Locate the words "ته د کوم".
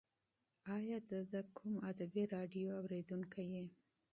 1.07-1.73